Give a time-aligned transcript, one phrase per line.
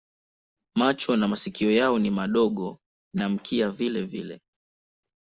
[0.77, 2.79] Macho na masikio yao ni madogo
[3.15, 4.41] na mkia vilevile.